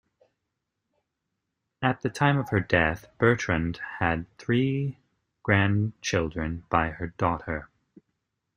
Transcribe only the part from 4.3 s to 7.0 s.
three grandchildren by